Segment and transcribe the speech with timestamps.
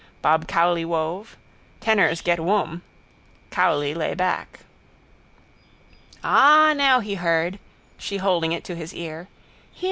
[0.23, 1.37] Bob Cowley wove.
[1.79, 2.81] Tenors get wom.
[3.51, 4.61] Cowley lay back.
[6.23, 7.59] Ah, now he heard,
[7.99, 9.27] she holding it to his ear.
[9.73, 9.79] Hear!